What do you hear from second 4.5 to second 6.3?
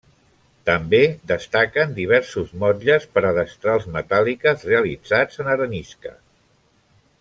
realitzats en arenisca.